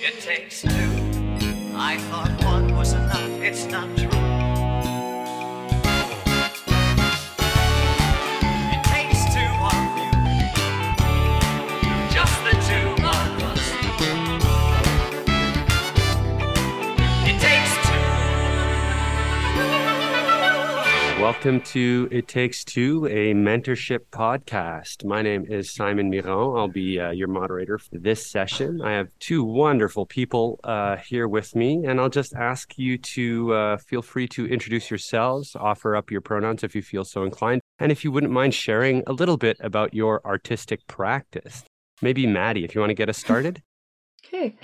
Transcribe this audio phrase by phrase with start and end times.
[0.00, 0.68] It takes two.
[1.74, 3.30] I thought one was enough.
[3.42, 4.17] It's not true.
[21.28, 25.04] Welcome to It Takes Two, a mentorship podcast.
[25.04, 26.56] My name is Simon Miron.
[26.56, 28.80] I'll be uh, your moderator for this session.
[28.80, 33.52] I have two wonderful people uh, here with me, and I'll just ask you to
[33.52, 37.60] uh, feel free to introduce yourselves, offer up your pronouns if you feel so inclined,
[37.78, 41.62] and if you wouldn't mind sharing a little bit about your artistic practice.
[42.00, 43.62] Maybe Mady, if you want to get us started.
[44.24, 44.56] Okay.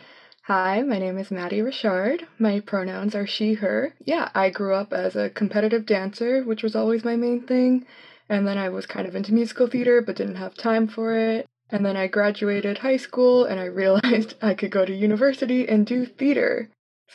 [0.46, 2.26] Hi, my name is Mady Richard.
[2.38, 3.94] My pronouns are she, her.
[4.04, 7.86] Yeah, I grew up as a competitive dancer, which was always my main thing.
[8.28, 11.46] And then I was kind of into musical theater, but didn't have time for it.
[11.70, 15.86] And then I graduated high school and I realized I could go to university and
[15.86, 16.68] do theater.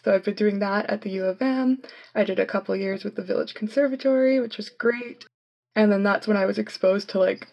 [0.04, 1.84] So I've been doing that at the U of M.
[2.16, 5.28] I did a couple years with the Village Conservatory, which was great.
[5.76, 7.48] And then that's when I was exposed to like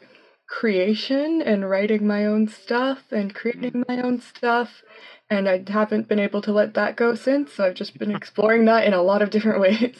[0.49, 3.89] creation and writing my own stuff and creating mm.
[3.89, 4.83] my own stuff.
[5.29, 7.53] And I haven't been able to let that go since.
[7.53, 9.97] So I've just been exploring that in a lot of different ways.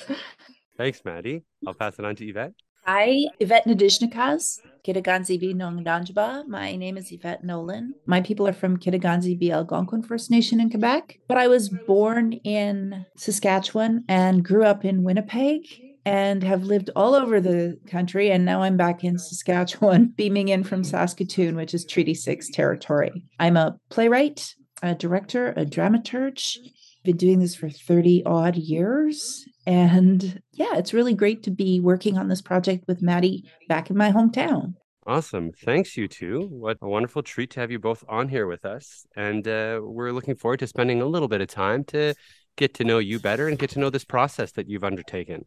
[0.77, 1.43] Thanks, Mady.
[1.67, 2.53] I'll pass it on to Yvette.
[2.85, 6.47] Hi, Yvette Nadishnikas, Kitaganzi Nongdanjba.
[6.47, 7.95] My name is Yvette Nolan.
[8.07, 9.51] My people are from Kitigan Zibi.
[9.51, 15.03] Algonquin First Nation in Quebec, but I was born in Saskatchewan and grew up in
[15.03, 15.63] Winnipeg
[16.07, 18.31] and have lived all over the country.
[18.31, 23.25] And now I'm back in Saskatchewan, beaming in from Saskatoon, which is Treaty 6 territory.
[23.41, 26.57] I'm a playwright, a director, a dramaturge.
[27.05, 29.45] Been doing this for 30 odd years.
[29.67, 33.97] And yeah, it's really great to be working on this project with Mady back in
[33.97, 34.75] my hometown.
[35.09, 35.53] Awesome.
[35.53, 36.49] Thanks, you two.
[36.51, 39.07] What a wonderful treat to have you both on here with us.
[39.17, 42.15] And uh, we're looking forward to spending a little bit of time to
[42.57, 45.45] get to know you better and get to know this process that you've undertaken.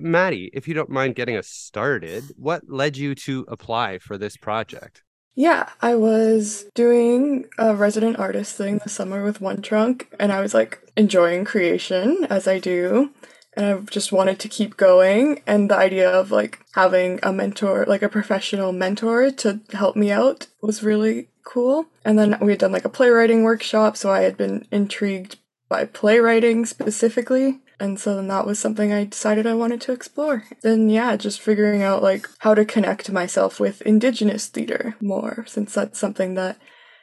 [0.00, 4.36] Mady, if you don't mind getting us started, what led you to apply for this
[4.36, 5.02] project?
[5.36, 10.40] Yeah, I was doing a resident artist thing this summer with One Trunk, and I
[10.40, 13.10] was like enjoying creation as I do.
[13.56, 15.42] And I just wanted to keep going.
[15.46, 20.10] And the idea of like having a mentor, like a professional mentor to help me
[20.10, 21.86] out was really cool.
[22.04, 25.36] And then we had done like a playwriting workshop, so I had been intrigued
[25.68, 27.60] by playwriting specifically.
[27.80, 30.44] And so then that was something I decided I wanted to explore.
[30.62, 35.74] Then, yeah, just figuring out like how to connect myself with Indigenous theater more, since
[35.74, 36.58] that's something that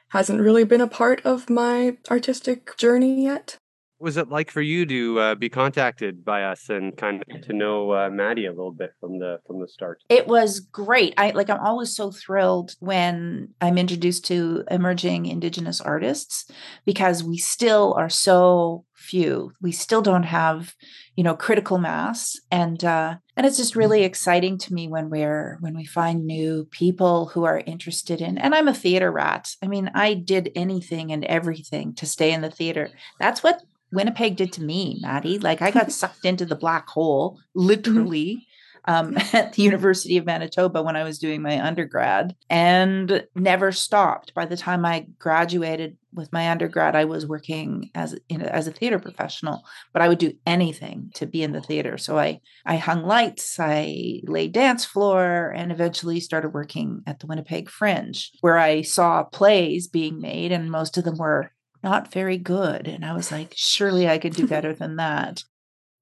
[0.09, 3.57] hasn't really been a part of my artistic journey yet.
[4.01, 7.53] Was it like for you to uh, be contacted by us and kind of to
[7.53, 10.01] know uh, Mady a little bit from the from the start?
[10.09, 11.13] It was great.
[11.17, 16.49] I like I'm always so thrilled when I'm introduced to emerging indigenous artists
[16.83, 19.53] because we still are so few.
[19.61, 20.75] We still don't have,
[21.15, 25.57] you know, critical mass and uh and it's just really exciting to me when we're
[25.59, 29.55] when we find new people who are interested in and I'm a theater rat.
[29.61, 32.89] I mean, I did anything and everything to stay in the theater.
[33.19, 33.61] That's what
[33.91, 35.41] Winnipeg did to me, Mady.
[35.41, 38.47] Like I got sucked into the black hole, literally,
[38.85, 44.33] um, at the University of Manitoba when I was doing my undergrad, and never stopped.
[44.33, 48.71] By the time I graduated with my undergrad, I was working as in, as a
[48.71, 49.63] theater professional,
[49.93, 51.97] but I would do anything to be in the theater.
[51.97, 57.27] So I I hung lights, I laid dance floor, and eventually started working at the
[57.27, 61.51] Winnipeg Fringe, where I saw plays being made, and most of them were
[61.83, 62.87] not very good.
[62.87, 65.43] And I was like, surely I could do better than that.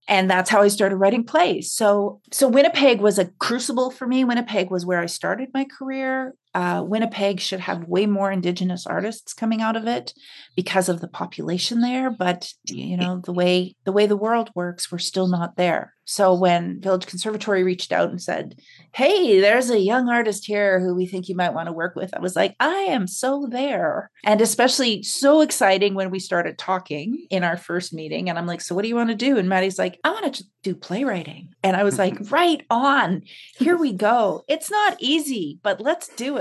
[0.07, 1.71] And that's how I started writing plays.
[1.71, 4.23] So, so Winnipeg was a crucible for me.
[4.23, 6.33] Winnipeg was where I started my career.
[6.55, 10.13] Uh, Winnipeg should have way more Indigenous artists coming out of it
[10.55, 12.09] because of the population there.
[12.09, 15.93] But you know the way the way the world works, we're still not there.
[16.05, 18.59] So when Village Conservatory reached out and said,
[18.95, 22.15] "Hey, there's a young artist here who we think you might want to work with,"
[22.15, 27.27] I was like, "I am so there!" And especially so exciting when we started talking
[27.29, 28.27] in our first meeting.
[28.27, 30.33] And I'm like, "So what do you want to do?" And Mady's like, "I want
[30.33, 33.21] to do playwriting." And I was like, "Right on!
[33.59, 34.45] Here we go.
[34.47, 36.38] It's not easy, but let's do it."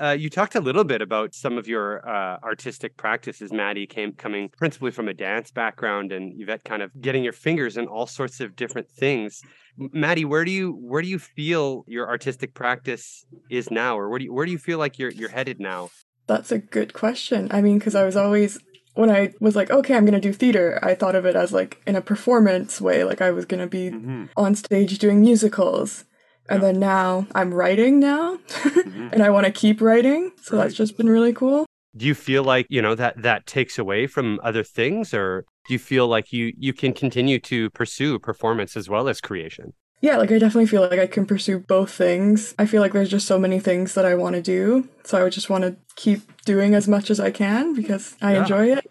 [0.00, 3.50] Uh, you talked a little bit about some of your uh, artistic practices.
[3.50, 7.76] Mady came coming principally from a dance background, and Yvette kind of getting your fingers
[7.76, 9.42] in all sorts of different things.
[9.76, 14.20] Mady, where do you where do you feel your artistic practice is now, or where
[14.20, 15.90] do you, where do you feel like you're you're headed now?
[16.28, 17.48] That's a good question.
[17.50, 18.58] I mean, because I was always
[18.94, 21.82] when I was like, okay, I'm gonna do theater, I thought of it as like
[21.88, 24.24] in a performance way, like I was gonna be Mm-hmm.
[24.36, 26.04] on stage doing musicals.
[26.48, 29.08] And then now I'm writing now, Mm-hmm.
[29.12, 30.32] and I want to keep writing.
[30.42, 31.66] So that's just been really cool.
[31.96, 35.72] do you feel like you know that that takes away from other things or do
[35.74, 40.16] you feel like you you can continue to pursue performance as well as creation yeah,
[40.16, 42.54] like I definitely feel like I can pursue both things.
[42.58, 44.88] I feel like there's just so many things that I want to do.
[45.04, 48.34] So I would just want to keep doing as much as I can because I
[48.34, 48.42] yeah.
[48.42, 48.86] enjoy it.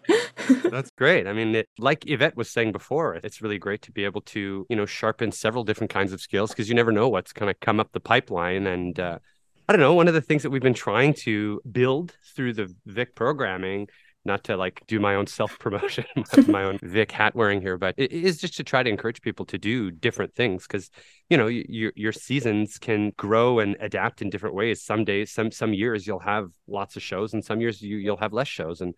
[0.70, 1.26] That's great.
[1.26, 4.66] I mean, it, like Yvette was saying before, it's really great to be able to,
[4.68, 7.58] you know, sharpen several different kinds of skills because you never know what's going to
[7.58, 8.66] come up the pipeline.
[8.66, 9.18] And uh,
[9.66, 12.74] I don't know, one of the things that we've been trying to build through the
[12.84, 13.88] Vic programming
[14.28, 16.04] not to like do my own self promotion,
[16.46, 19.44] my own Vic hat wearing here, but it is just to try to encourage people
[19.46, 20.90] to do different things because
[21.28, 24.82] you know your your seasons can grow and adapt in different ways.
[24.82, 28.18] Some days, some some years you'll have lots of shows, and some years you you'll
[28.18, 28.94] have less shows, and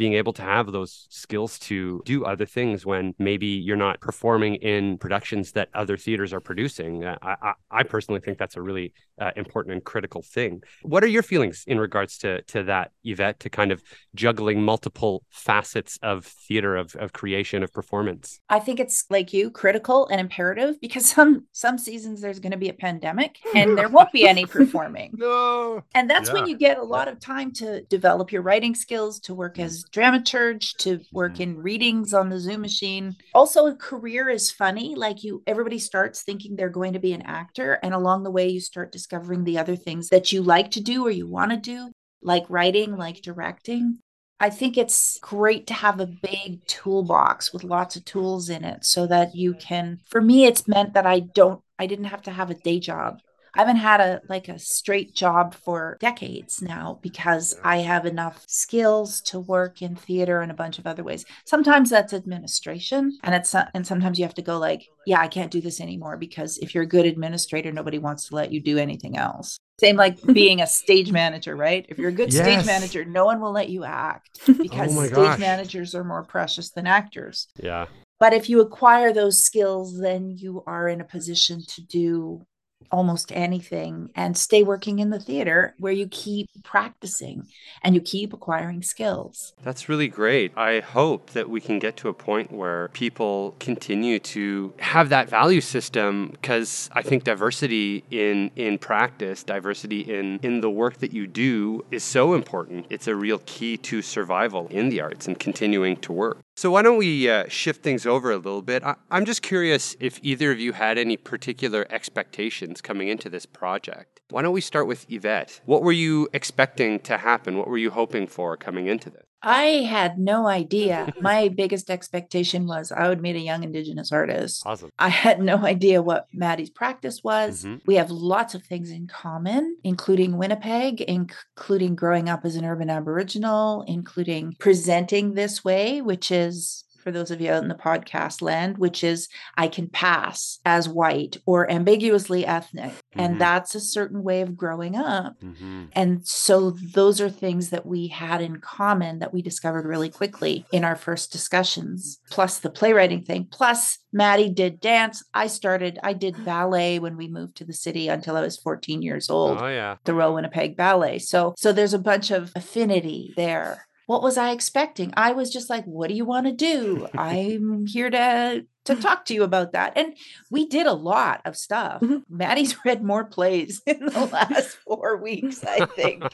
[0.00, 4.54] being able to have those skills to do other things when maybe you're not performing
[4.54, 7.04] in productions that other theaters are producing.
[7.04, 10.62] Uh, I, I, I personally think that's a really uh, important and critical thing.
[10.80, 13.82] What are your feelings in regards to to that, Yvette, to kind of
[14.14, 18.40] juggling multiple facets of theater, of, of creation, of performance?
[18.48, 22.58] I think it's like you, critical and imperative because some some seasons there's going to
[22.58, 25.10] be a pandemic and there won't be any performing.
[25.18, 25.82] no.
[25.94, 26.36] And that's yeah.
[26.36, 29.84] when you get a lot of time to develop your writing skills, to work as
[29.92, 31.42] dramaturge to work mm-hmm.
[31.42, 33.16] in readings on the Zoom machine.
[33.34, 34.94] Also, a career is funny.
[34.94, 38.48] Like you, everybody starts thinking they're going to be an actor, and along the way,
[38.48, 41.56] you start discovering the other things that you like to do or you want to
[41.56, 41.90] do,
[42.22, 43.98] like writing, like directing.
[44.42, 48.86] I think it's great to have a big toolbox with lots of tools in it
[48.86, 52.30] so that you can, for me, it's meant that I don't, I didn't have to
[52.30, 53.18] have a day job.
[53.56, 58.44] I haven't had a like a straight job for decades now because I have enough
[58.46, 61.24] skills to work in theater and a bunch of other ways.
[61.46, 65.50] Sometimes that's administration and it's and sometimes you have to go like, yeah, I can't
[65.50, 68.78] do this anymore because if you're a good administrator nobody wants to let you do
[68.78, 69.58] anything else.
[69.80, 71.86] Same like being a stage manager, right?
[71.88, 72.42] If you're a good yes.
[72.42, 75.38] stage manager, no one will let you act oh because oh stage gosh.
[75.38, 77.48] managers are more precious than actors.
[77.60, 77.86] Yeah.
[78.20, 82.46] But if you acquire those skills, then you are in a position to do
[82.90, 87.46] almost anything and stay working in the theater where you keep practicing
[87.82, 89.52] and you keep acquiring skills.
[89.62, 90.56] That's really great.
[90.56, 95.28] I hope that we can get to a point where people continue to have that
[95.28, 101.12] value system because I think diversity in in practice, diversity in in the work that
[101.12, 102.86] you do is so important.
[102.90, 106.38] It's a real key to survival in the arts and continuing to work.
[106.60, 108.84] So, why don't we uh, shift things over a little bit?
[108.84, 113.46] I- am just curious if either of you had any particular expectations coming into this
[113.46, 114.20] project.
[114.28, 115.62] Why don't we start with Yvette?
[115.64, 117.56] What were you expecting to happen?
[117.56, 119.29] What were you hoping for coming into this?
[119.42, 121.12] I had no idea.
[121.20, 124.62] My biggest expectation was I would meet a young Indigenous artist.
[124.66, 124.90] Awesome.
[124.98, 127.64] I had no idea what Mady's practice was.
[127.64, 127.76] Mm-hmm.
[127.86, 132.90] We have lots of things in common, including Winnipeg, including growing up as an urban
[132.90, 138.42] Aboriginal, including presenting this way, which is for those of you out in the podcast
[138.42, 142.90] land, which is I can pass as white or ambiguously ethnic.
[142.92, 143.20] Mm-hmm.
[143.20, 145.40] And that's a certain way of growing up.
[145.40, 145.84] Mm-hmm.
[145.92, 150.66] And so those are things that we had in common that we discovered really quickly
[150.72, 153.48] in our first discussions, plus the playwriting thing.
[153.50, 155.22] Plus, Mady did dance.
[155.34, 159.02] I started, I did ballet when we moved to the city until I was 14
[159.02, 159.60] years old.
[159.60, 159.96] Oh, yeah.
[160.04, 161.18] The Royal Winnipeg Ballet.
[161.18, 165.14] So, so there's a bunch of affinity there what was I expecting?
[165.16, 167.06] I was just like, what do you want to do?
[167.16, 169.92] I'm here to to talk to you about that.
[169.94, 170.16] And
[170.50, 172.00] we did a lot of stuff.
[172.00, 172.36] Mm-hmm.
[172.36, 176.24] Mady's read more plays in the last four weeks, I think.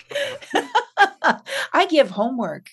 [1.75, 2.68] I give homework.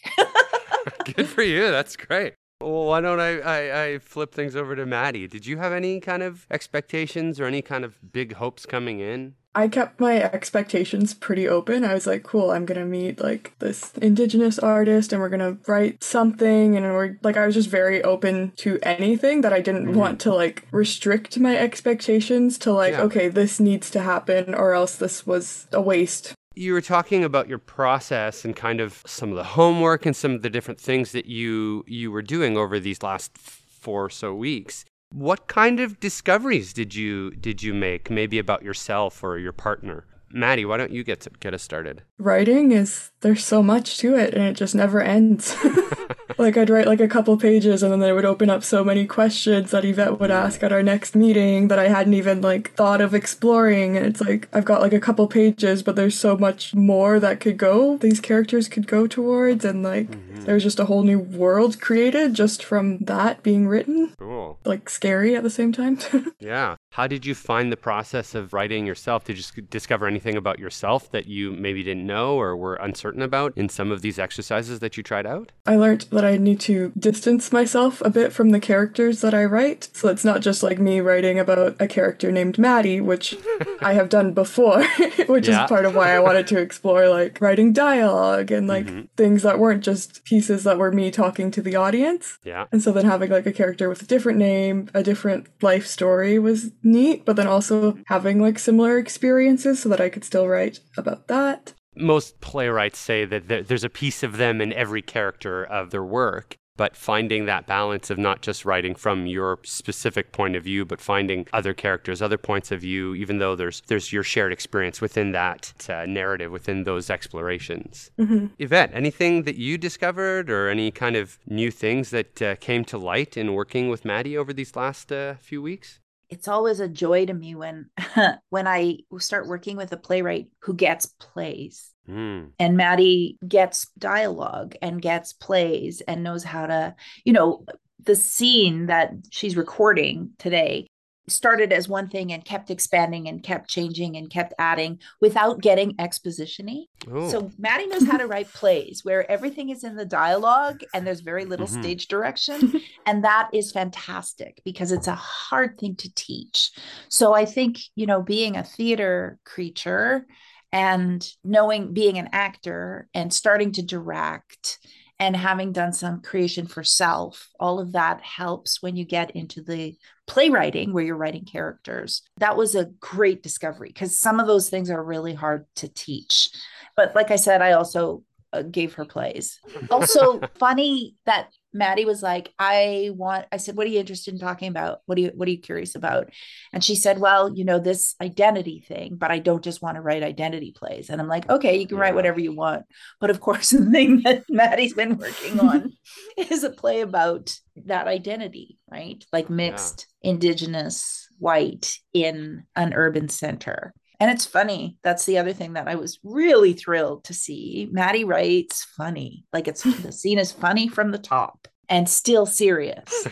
[1.14, 1.70] Good for you.
[1.70, 2.36] That's great.
[2.62, 5.30] Well, why don't I, I, I, flip things over to Mady?
[5.30, 9.36] Did you have any kind of expectations or any kind of big hopes coming in?
[9.56, 11.84] I kept my expectations pretty open.
[11.84, 16.04] I was like, cool, I'm gonna meet like this indigenous artist and we're gonna write
[16.04, 16.76] something.
[16.76, 20.00] And we're like, I was just very open to anything that I didn't mm-hmm.
[20.00, 23.02] want to like restrict my expectations to like, yeah.
[23.02, 26.34] okay, this needs to happen or else this was a waste.
[26.56, 30.32] You were talking about your process and kind of some of the homework and some
[30.32, 34.34] of the different things that you you were doing over these last four or so
[34.34, 34.86] weeks.
[35.14, 40.06] What kind of discoveries did you did you make maybe about yourself or your partner?
[40.34, 42.02] Mady, why don't you get to, get us started?
[42.18, 45.56] Writing is there's so much to it and it just never ends.
[46.38, 49.06] like I'd write like a couple pages and then they would open up so many
[49.06, 53.02] questions that Yvette would ask at our next meeting that I hadn't even like thought
[53.02, 53.98] of exploring.
[53.98, 57.40] And it's like I've got like a couple pages, but there's so much more that
[57.40, 57.98] could go.
[57.98, 60.46] These characters could go towards and like mm-hmm.
[60.46, 64.14] there's just a whole new world created just from that being written.
[64.18, 64.60] Cool.
[64.66, 66.00] Like scary at the same time.
[66.40, 66.78] yeah.
[66.94, 69.24] How did you find the process of writing yourself?
[69.24, 73.58] Did you discover anything about yourself that you maybe didn't know or were uncertain about
[73.58, 75.52] in some of these exercises that you tried out?
[75.66, 79.44] I learned that I need to distance myself a bit from the characters that I
[79.44, 79.90] write.
[79.94, 83.36] So it's not just like me writing about a character named Mady, which
[83.82, 84.84] I have done before,
[85.26, 85.64] which yeah.
[85.64, 89.06] is part of why I wanted to explore like writing dialogue and like mm-hmm.
[89.18, 92.38] things that weren't just pieces that were me talking to the audience.
[92.44, 92.68] Yeah.
[92.72, 96.38] And so then having like a character with a different name, a different life story
[96.38, 100.80] was neat, but then also having like similar experiences so that I could still write
[100.98, 101.74] about that.
[101.96, 106.58] Most playwrights say that there's a piece of them in every character of their work
[106.76, 111.00] but finding that balance of not just writing from your specific point of view but
[111.00, 115.32] finding other characters other points of view even though there's there's your shared experience within
[115.32, 118.48] that uh, narrative within those explorations mm-hmm.
[118.60, 122.98] yvette anything that you discovered or any kind of new things that uh, came to
[122.98, 126.00] light in working with mady over these last uh, few weeks
[126.30, 127.90] it's always a joy to me when
[128.50, 131.92] when I start working with a playwright who gets plays.
[132.10, 132.50] Mm.
[132.60, 137.66] And Mady gets dialogue and gets plays and knows how to, you know,
[138.02, 140.88] the scene that she's recording today
[141.28, 145.96] started as one thing and kept expanding and kept changing and kept adding without getting
[145.96, 146.86] expositiony.
[147.10, 147.30] Ooh.
[147.30, 151.22] So Mady knows how to write plays where everything is in the dialogue and there's
[151.22, 151.82] very little mm-hmm.
[151.82, 152.82] stage direction.
[153.06, 156.72] and that is fantastic because it's a hard thing to teach.
[157.10, 160.26] So I think, you know, being a theater creature
[160.72, 164.80] and knowing being an actor and starting to direct
[165.20, 169.62] and having done some creation for self, all of that helps when you get into
[169.62, 169.96] the
[170.28, 172.22] playwriting where you're writing characters.
[172.38, 176.50] That was a great discovery because some of those things are really hard to teach.
[176.96, 179.60] But like I said, I also uh, gave her plays.
[179.90, 184.40] Also, funny that Mady was like, I want, I said, what are you interested in
[184.40, 185.00] talking about?
[185.06, 186.30] What are you, what are you curious about?
[186.72, 190.02] And she said, well, you know, this identity thing, but I don't just want to
[190.02, 191.10] write identity plays.
[191.10, 192.04] And I'm like, okay, you can yeah.
[192.04, 192.86] write whatever you want.
[193.20, 195.94] But of course, the thing that Mady's been working on
[196.38, 199.24] is a play about that identity, right?
[199.32, 200.32] Like mixed, yeah.
[200.32, 203.94] indigenous, white in an urban center.
[204.24, 204.96] And it's funny.
[205.04, 207.90] That's the other thing that I was really thrilled to see.
[207.92, 209.44] Mady writes funny.
[209.52, 213.28] Like it's the scene is funny from the top and still serious.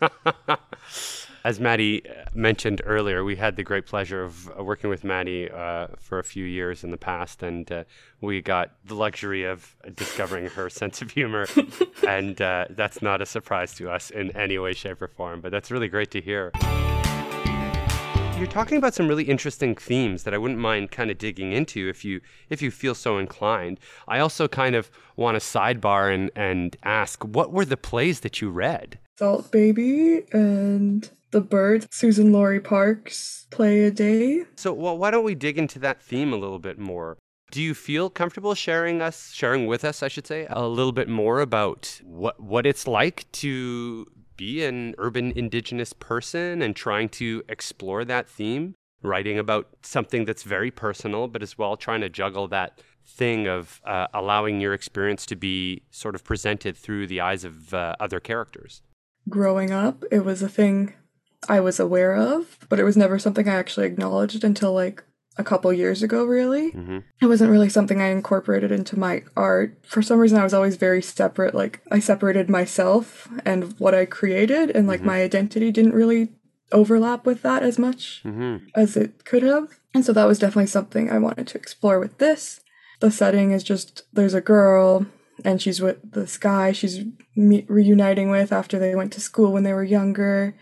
[1.44, 5.54] As Mady uh, mentioned earlier, we had the great pleasure of uh, working with Mady
[5.56, 7.84] uh, for a few years in the past, and uh,
[8.20, 11.46] we got the luxury of discovering her sense of humor.
[12.08, 15.52] and uh, that's not a surprise to us in any way, shape, or form, but
[15.52, 16.50] that's really great to hear
[18.38, 21.88] you're talking about some really interesting themes that I wouldn't mind kind of digging into
[21.88, 23.78] if you if you feel so inclined.
[24.08, 28.40] I also kind of want to sidebar and and ask what were the plays that
[28.40, 28.98] you read?
[29.18, 34.42] Salt Baby and The Bird, Suzan-Lori Parks play a day.
[34.56, 37.16] So well, why don't we dig into that theme a little bit more?
[37.52, 41.08] Do you feel comfortable sharing us sharing with us, I should say, a little bit
[41.08, 47.42] more about what what it's like to be an urban indigenous person and trying to
[47.48, 52.48] explore that theme, writing about something that's very personal, but as well trying to juggle
[52.48, 57.44] that thing of uh, allowing your experience to be sort of presented through the eyes
[57.44, 58.82] of uh, other characters.
[59.28, 60.94] Growing up, it was a thing
[61.48, 65.04] I was aware of, but it was never something I actually acknowledged until like
[65.36, 66.72] a couple years ago, really.
[66.72, 66.98] Mm-hmm.
[67.20, 69.76] It wasn't really something I incorporated into my art.
[69.82, 71.54] For some reason, I was always very separate.
[71.54, 75.08] Like, I separated myself and what I created, and like mm-hmm.
[75.08, 76.30] my identity didn't really
[76.72, 78.66] overlap with that as much mm-hmm.
[78.74, 79.78] as it could have.
[79.94, 82.60] And so that was definitely something I wanted to explore with this.
[83.00, 85.06] The setting is just there's a girl
[85.44, 87.04] and she's with this guy she's
[87.36, 90.56] me- reuniting with after they went to school when they were younger.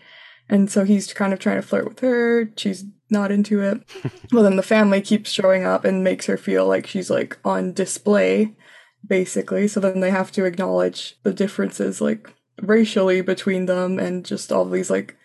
[0.49, 2.51] And so he's kind of trying to flirt with her.
[2.57, 3.81] She's not into it.
[4.33, 7.71] well, then the family keeps showing up and makes her feel like she's like on
[7.71, 8.53] display,
[9.07, 9.69] basically.
[9.69, 12.29] So then they have to acknowledge the differences, like
[12.61, 15.15] racially between them, and just all these like.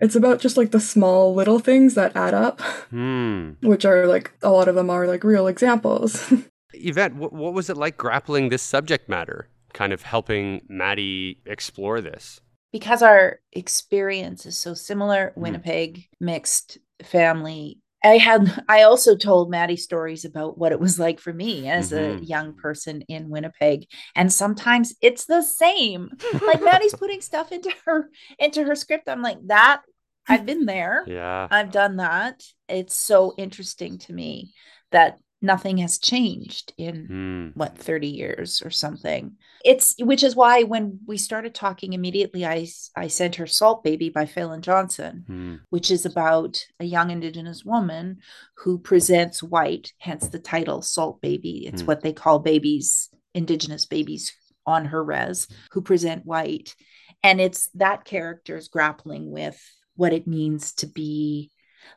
[0.00, 2.60] It's about just like the small little things that add up,
[2.92, 3.56] mm.
[3.62, 6.32] which are like a lot of them are like real examples.
[6.72, 9.48] Yvette, what, what was it like grappling this subject matter?
[9.72, 12.40] Kind of helping Mady explore this?
[12.72, 15.40] because our experience is so similar mm-hmm.
[15.40, 17.78] winnipeg mixed family.
[18.04, 21.90] I had i also told mady stories about what it was like for me as
[21.90, 22.22] mm-hmm.
[22.22, 23.86] a young person in winnipeg.
[24.14, 26.10] And sometimes it's the same.
[26.46, 29.08] Like mady's putting stuff into her into her script.
[29.08, 29.82] I'm like that
[30.28, 31.04] i've been there.
[31.06, 31.48] Yeah.
[31.50, 32.42] I've done that.
[32.68, 34.52] It's so interesting to me
[34.90, 37.56] that nothing has changed in Mm.
[37.56, 42.66] what 30 years or something it's which is why when we started talking immediately i
[42.96, 45.60] i sent her salt baby by falen johnson Mm.
[45.70, 48.18] which is about a young indigenous woman
[48.56, 51.86] who presents white hence the title salt baby it's Hmm.
[51.88, 54.32] what they call babies indigenous babies
[54.66, 56.74] on her res who present white
[57.22, 59.58] and it's that character's grappling with
[59.96, 61.50] what it means to be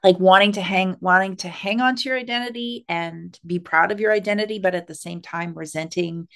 [0.04, 4.00] like wanting to hang wanting to hang on to your identity and be proud of
[4.00, 6.28] your identity but at the same time resenting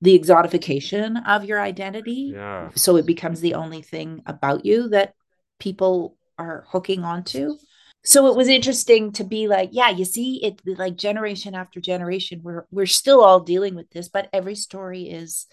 [0.00, 2.70] the exotification of your identity Yeah.
[2.74, 5.14] so it becomes the only thing about you that
[5.58, 7.56] people are hooking onto
[8.04, 12.40] so it was interesting to be like yeah you see it like generation after generation
[12.42, 15.46] we're we're still all dealing with this but every story is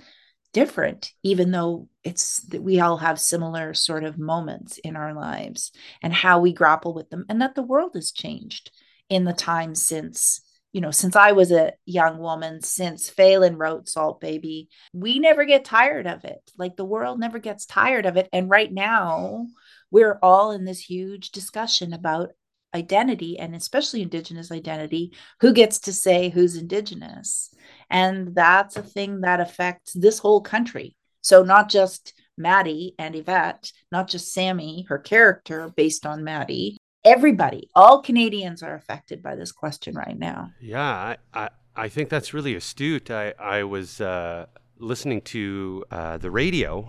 [0.53, 5.71] different even though it's that we all have similar sort of moments in our lives
[6.01, 8.71] and how we grapple with them and that the world has changed
[9.09, 10.41] in the time since
[10.73, 14.69] you know since i was a young woman since falen wrote salt baby.
[14.93, 16.39] We never get tired of it.
[16.57, 18.29] Like the world never gets tired of it.
[18.31, 19.47] And right now
[19.89, 22.29] we're all in this huge discussion about
[22.73, 27.53] identity and especially indigenous identity who gets to say who's indigenous
[27.89, 33.71] and that's a thing that affects this whole country so not just mady and yvette
[33.91, 39.51] not just sammy her character based on mady everybody all canadians are affected by this
[39.51, 43.09] question right now Yeah, I, I, I think that's really astute.
[43.09, 44.45] I, I was uh,
[44.77, 46.81] listening to uh, the radio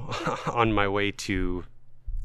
[0.52, 1.64] on my way to.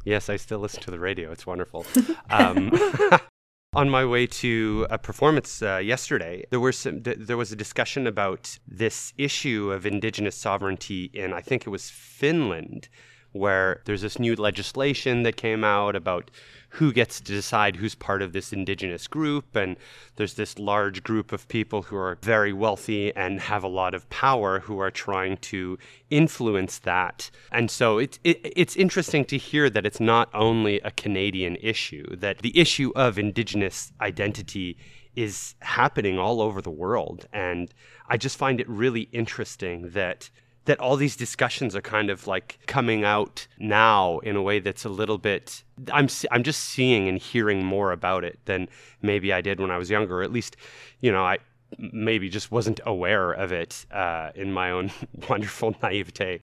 [0.06, 1.32] Yes, I still listen to the radio.
[1.32, 1.86] It's wonderful.
[2.30, 2.72] Um,
[3.77, 7.03] on my way to a performance uh, yesterday, there were some.
[7.03, 11.69] Th- there was a discussion about this issue of indigenous sovereignty in, I think it
[11.69, 12.89] was Finland,
[13.34, 16.31] where there's this new legislation that came out about
[16.69, 19.55] who gets to decide who's part of this indigenous group.
[19.55, 19.77] And
[20.15, 24.09] there's this large group of people who are very wealthy and have a lot of
[24.09, 25.77] power who are trying to
[26.09, 27.31] influence that.
[27.51, 32.15] And so it, it, it's interesting to hear that it's not only a Canadian issue,
[32.17, 34.77] that the issue of indigenous identity
[35.15, 37.27] is happening all over the world.
[37.33, 37.74] And
[38.07, 40.29] I just find it really interesting that
[40.67, 44.86] that all these discussions are kind of like coming out now in a way that's
[44.86, 48.67] a little bit I'm I'm just seeing and hearing more about it than
[49.01, 50.23] maybe I did when I was younger.
[50.23, 50.58] At least,
[51.01, 51.38] you know, I
[51.77, 54.91] maybe just wasn't aware of it uh, in my own
[55.30, 56.41] wonderful naivete.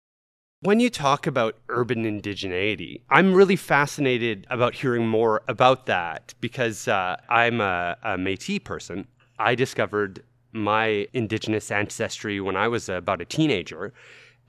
[0.61, 6.87] When you talk about urban indigeneity, I'm really fascinated about hearing more about that because
[6.87, 9.07] uh, I'm a, a Métis person.
[9.37, 13.93] I discovered my indigenous ancestry when I was about a teenager.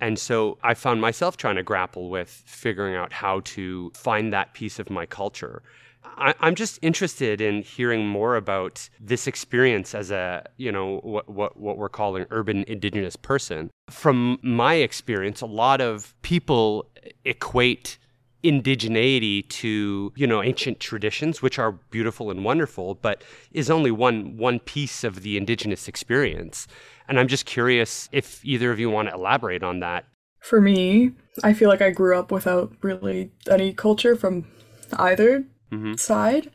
[0.01, 4.53] And so I found myself trying to grapple with figuring out how to find that
[4.55, 5.63] piece of my culture.
[6.05, 11.29] I, I'm just interested in hearing more about this experience as a, you know, what,
[11.29, 13.71] what, what we're calling urban indigenous person.
[13.89, 16.91] From my experience, a lot of people
[17.25, 17.99] equate
[18.45, 24.37] indigeneity to you know ancient traditions which are beautiful and wonderful but is only one
[24.37, 26.67] one piece of the indigenous experience
[27.09, 30.05] and i'm just curious if either of you want to elaborate on that
[30.41, 34.47] For me, I feel like I grew up without really any culture from
[34.93, 36.51] either mm-hmm, side.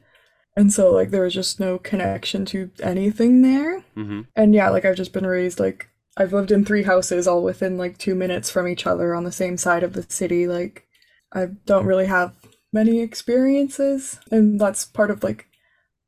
[0.55, 3.83] And so, like, there was just no connection to anything there.
[3.97, 7.43] mm-hmm, And yeah, like, I've just been raised, like, I've lived in three houses all
[7.43, 10.47] within, like, two minutes from each other on the same side of the city.
[10.47, 10.85] Like,
[11.33, 12.35] I don't really have
[12.71, 14.19] many experiences.
[14.31, 15.47] And that's part of, like,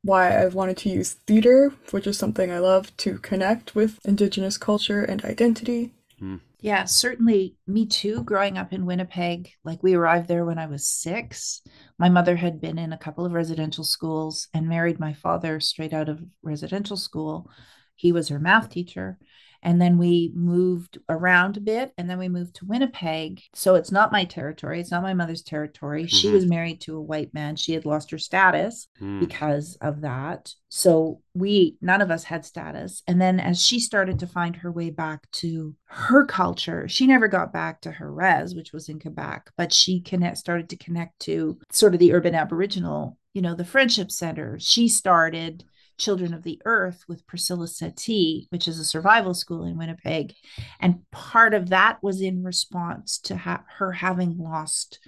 [0.02, 4.58] why I've wanted to use theater, which is something I love to connect with Indigenous
[4.58, 5.92] culture and identity.
[6.18, 6.36] Hmm.
[6.60, 8.22] Yeah, certainly me too.
[8.22, 11.60] Growing up in Winnipeg, like we arrived there when I was six.
[11.98, 15.92] My mother had been in a couple of residential schools and married my father straight
[15.92, 17.50] out of residential school.
[17.96, 19.18] He was her math teacher.
[19.62, 23.42] And then we moved around a bit and then we moved to Winnipeg.
[23.54, 24.80] So it's not my territory.
[24.80, 26.06] It's not my mother's territory.
[26.06, 26.32] She Mhm.
[26.32, 27.56] was married to a white man.
[27.56, 30.54] She had lost her status mm, because of that.
[30.68, 33.02] So we, none of us had status.
[33.06, 37.28] And then as she started to find her way back to her culture, she never
[37.28, 41.20] got back to her res, which was in Quebec, but she connect, started to connect
[41.20, 44.58] to sort of the urban Aboriginal, you know, the friendship center.
[44.58, 45.64] She started
[45.98, 50.34] Children of the Earth with Priscilla Settee, which is a survival school in Winnipeg.
[50.80, 54.98] And part of that was in response to ha- her having lost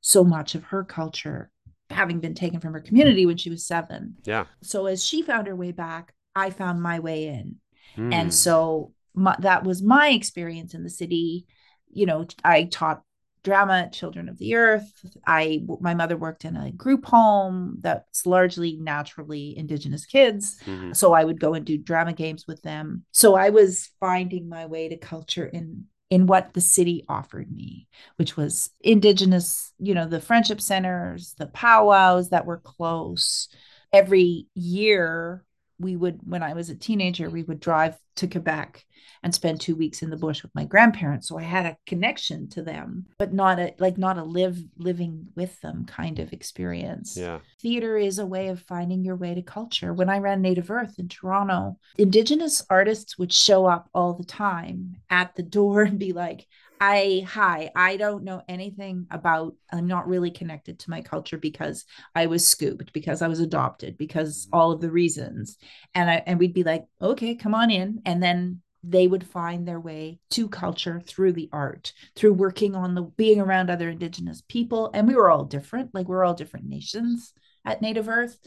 [0.00, 1.50] so much of her culture
[1.90, 4.16] having been taken from her community when she was seven.
[4.24, 7.56] yeah So as she found her way back, I found my way in.
[7.96, 11.46] Mm, And so my, that was my experience in the city.
[11.90, 13.02] You know, I taught
[13.48, 14.92] drama at Children of the Earth.
[15.26, 20.60] I my mother worked in a group home that's largely naturally indigenous kids.
[20.66, 20.94] Mhm.
[20.94, 23.04] So I would go and do drama games with them.
[23.12, 27.86] So I was finding my way to culture in in what the city offered me,
[28.16, 33.48] which was indigenous, you know, the friendship centers, the powwows that were close.
[33.92, 35.44] Every year
[35.78, 38.84] we would when I was a teenager, we would drive to Quebec
[39.22, 41.28] and spend two weeks in the bush with my grandparents.
[41.28, 45.28] So I had a connection to them, but not a like not a live living
[45.36, 47.38] with them kind of experience Yeah.
[47.60, 49.92] theater is a way of finding your way to culture.
[49.92, 54.96] When I ran Native Earth in Toronto, Indigenous artists would show up all the time
[55.10, 56.46] at the door and be like,
[56.80, 61.84] I, hi, I don't know anything about, I'm not really connected to my culture because
[62.14, 64.58] I was scooped, because I was adopted, because mm-hmm.
[64.58, 65.56] all of the reasons.
[65.94, 68.02] And I, and we'd be like, okay, come on in.
[68.04, 72.94] And then they would find their way to culture through the art, through working on
[72.94, 74.90] the being around other indigenous people.
[74.94, 77.32] And we were all different, like we're all different nations
[77.64, 78.38] at Native Earth.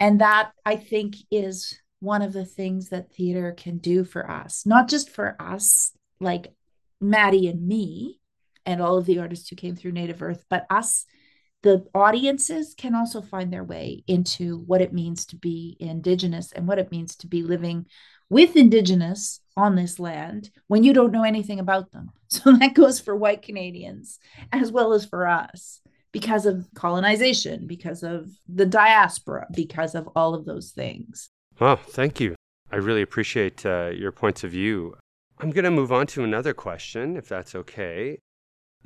[0.00, 4.64] And that I think is one of the things that theater can do for us,
[4.66, 6.52] not just for us, like
[7.02, 8.20] Mady and me,
[8.66, 11.06] and all of the artists who came through Native Earth, but us,
[11.62, 16.68] the audiences can also find their way into what it means to be Indigenous and
[16.68, 17.86] what it means to be living
[18.30, 22.10] with Indigenous on this land when you don't know anything about them.
[22.30, 24.18] So that goes for white Canadians
[24.52, 25.80] as well as for us
[26.12, 31.30] because of colonization, because of the diaspora, because of all of those things.
[31.58, 32.34] Oh, thank you.
[32.70, 34.94] I really appreciate uh, your points of view.
[35.40, 38.18] I'm going to move on to another question, if that's okay.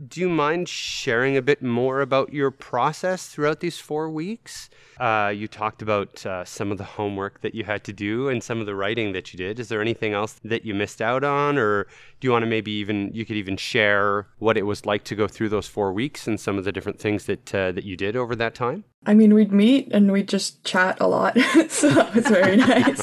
[0.09, 4.69] Do you mind sharing a bit more about your process throughout these four weeks?
[4.99, 8.43] Uh, you talked about uh, some of the homework that you had to do and
[8.43, 9.61] some of the writing that you did.
[9.61, 11.85] Is there anything else that you missed out on, or
[12.21, 15.15] do you want to maybe even you could even share what it was like to
[15.15, 17.97] go through those four weeks and some of the different things that uh, that you
[17.97, 18.85] did over that time?
[19.05, 21.39] I mean, we'd meet and we'd just chat a lot.
[21.69, 23.03] so that was very nice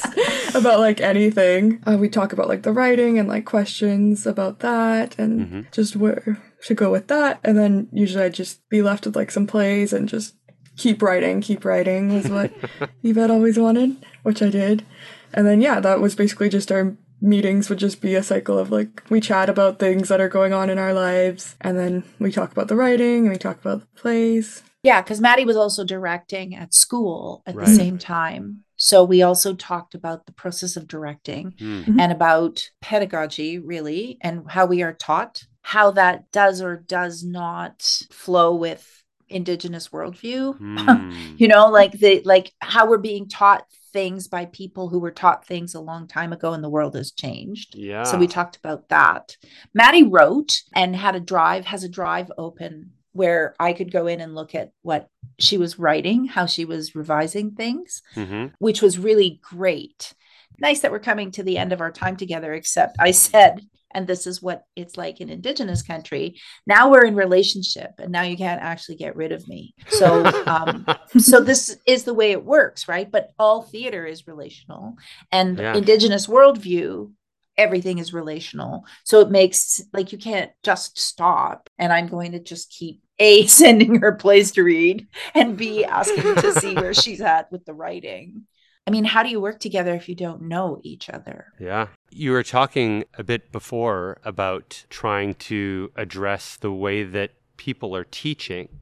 [0.54, 1.82] about like anything.
[1.86, 5.72] Uh, we'd talk about like the writing and like questions about that and Mhm.
[5.72, 7.40] just where to go with that.
[7.44, 10.34] And then usually I'd just be left with like some plays and just
[10.76, 12.50] keep writing, keep writing was what
[13.02, 14.84] Yvette always wanted, which I did.
[15.32, 18.70] And then, yeah, that was basically just our meetings would just be a cycle of
[18.72, 22.32] like we chat about things that are going on in our lives and then we
[22.32, 25.84] talk about the writing and we talk about the plays Yeah, because Mady was also
[25.84, 27.66] directing at school at Right.
[27.66, 28.64] the same time.
[28.82, 32.00] So we also talked about the process of directing Hmm.
[32.00, 37.82] and about pedagogy, really, and how we are taught, how that does or does not
[38.10, 40.56] flow with Indigenous worldview.
[40.56, 41.10] Hmm.
[41.36, 45.46] you know, like the like how we're being taught things by people who were taught
[45.46, 47.74] things a long time ago and the world has changed.
[47.74, 48.04] Yeah.
[48.04, 49.36] So we talked about that.
[49.78, 54.20] Mady wrote and had a drive, has a drive open where I could go in
[54.20, 58.98] and look at what she was writing, how she was revising things, hmm which was
[58.98, 60.12] really great.
[60.60, 64.06] Nice that we're coming to the end of our time together, except I said, and
[64.06, 66.38] this is what it's like in Indigenous country.
[66.66, 69.74] Now we're in relationship, and now you can't actually get rid of me.
[69.88, 70.86] So, um,
[71.18, 73.10] so this is the way it works, right?
[73.10, 74.94] But all theater is relational,
[75.32, 75.74] and Yeah.
[75.74, 77.10] Indigenous worldview,
[77.56, 78.84] everything is relational.
[79.04, 81.68] So it makes like you can't just stop.
[81.78, 86.34] And I'm going to just keep a sending her plays to read, and b asking
[86.36, 88.46] to see where she's at with the writing.
[88.86, 91.52] I mean, how do you work together if you don't know each other?
[91.60, 91.88] Yeah.
[92.10, 98.04] You were talking a bit before about trying to address the way that people are
[98.04, 98.80] teaching.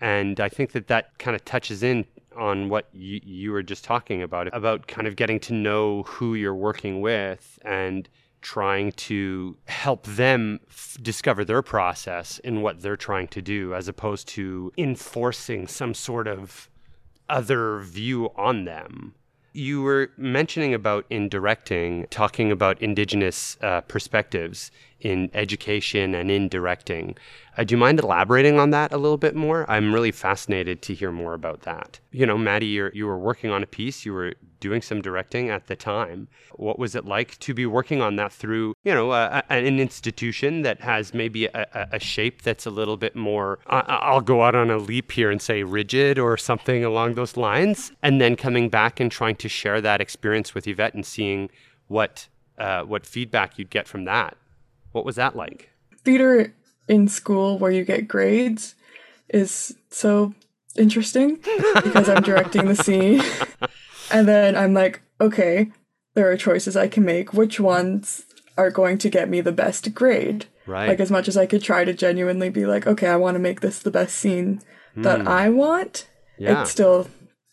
[0.00, 2.06] And I think that that kind of touches in
[2.36, 6.34] on what you, you were just talking about, about kind of getting to know who
[6.34, 8.08] you're working with and
[8.42, 13.88] trying to help them f- discover their process in what they're trying to do, as
[13.88, 16.70] opposed to enforcing some sort of
[17.28, 19.14] other view on them.
[19.52, 24.70] You were mentioning about in directing, talking about Indigenous uh, perspectives
[25.06, 27.16] in education and in directing.
[27.56, 29.64] Uh, do you mind elaborating on that a little bit more?
[29.70, 32.00] I'm really fascinated to hear more about that.
[32.10, 35.48] You know, Mady, you're, you were working on a piece, you were doing some directing
[35.48, 36.26] at the time.
[36.54, 40.62] What was it like to be working on that through, you know, uh, an institution
[40.62, 44.42] that has maybe a, a, a shape that's a little bit more, I I'll go
[44.42, 48.34] out on a leap here and say rigid or something along those lines, and then
[48.34, 51.48] coming back and trying to share that experience with Yvette and seeing
[51.86, 52.26] what
[52.58, 54.36] uh, what feedback you'd get from that.
[54.96, 55.68] What was that like?
[56.04, 56.54] theater
[56.88, 58.74] in school where you get grades
[59.28, 60.32] is so
[60.76, 61.34] interesting
[61.82, 63.20] because I'm directing the scene.
[64.10, 65.72] And then I'm like, okay,
[66.14, 67.34] there are choices I can make.
[67.34, 68.24] Which ones
[68.56, 70.46] are going to get me the best grade?
[70.64, 70.88] Right.
[70.88, 73.40] Like as much as I could try to genuinely be like, okay, I want to
[73.40, 74.62] make this the best scene
[74.96, 75.28] that Hmm.
[75.28, 76.62] I want, yeah.
[76.62, 77.08] it's still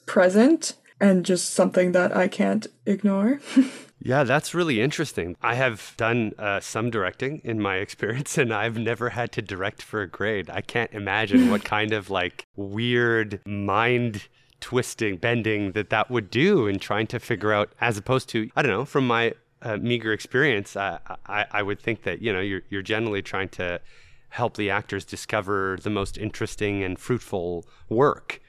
[0.05, 3.39] present and just something that I can't ignore.
[4.05, 5.37] Yeah, that's really interesting.
[5.41, 9.81] I have done uh, some directing in my experience, and I've never had to direct
[9.81, 10.49] for a grade.
[10.49, 14.27] I can't imagine what kind of like weird mind
[14.59, 18.61] twisting, bending that that would do in trying to figure out, as opposed to, I
[18.61, 22.41] don't know, from my uh, meager experience, uh, I, I would think that, you know,
[22.41, 23.79] you're, you're generally trying to
[24.29, 28.41] help the actors discover the most interesting and fruitful work.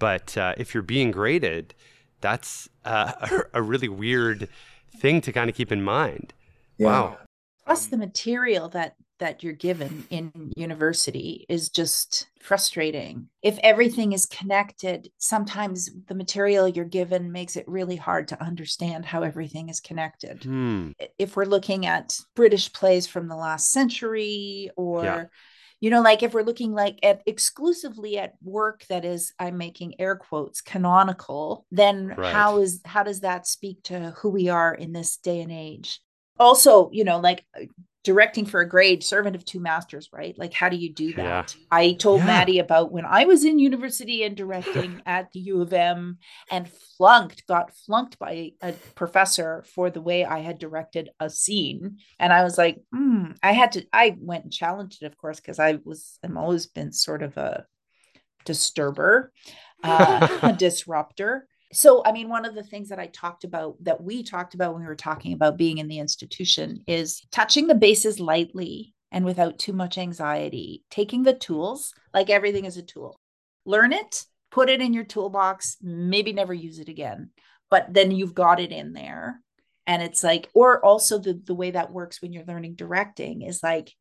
[0.00, 1.74] But uh, if you're being graded,
[2.20, 4.48] that's uh, a, a really weird
[4.98, 6.32] thing to kind of keep in mind.
[6.78, 6.86] Yeah.
[6.86, 7.18] Wow.
[7.64, 13.28] Plus, the material that that you're given in university is just frustrating.
[13.42, 19.06] If everything is connected, sometimes the material you're given makes it really hard to understand
[19.06, 20.44] how everything is connected.
[20.44, 20.90] Hmm.
[21.18, 25.24] If we're looking at British plays from the last century or Yeah.
[25.80, 30.00] You know like if we're looking like at exclusively at work that is i'm making
[30.00, 32.32] air quotes canonical then Right.
[32.32, 36.00] how is how does that speak to who we are in this day and age
[36.38, 37.44] also you know like
[38.06, 41.24] directing for a grade servant of two masters right like how do you do Yeah.
[41.24, 42.44] that i told Yeah.
[42.44, 46.18] mady about when i was in university and directing at the u of m
[46.50, 51.98] and flunked got flunked by a professor for the way i had directed a scene
[52.20, 55.40] and i was like hmm i had to i went and challenged it of course
[55.40, 57.66] because i was i'm always been sort of a
[58.44, 59.32] disturber
[59.82, 64.02] uh, a disruptor so i mean one of the things that i talked about that
[64.02, 67.74] we talked about when we were talking about being in the institution is touching the
[67.74, 70.82] bases lightly and without too much anxiety.
[70.90, 73.20] Taking the tools like everything is a tool.
[73.64, 77.30] Learn it put it in your toolbox maybe never use it again
[77.70, 79.40] but then you've got it in there.
[79.88, 83.62] And it's like or also the the way that works when you're learning directing is
[83.62, 83.92] like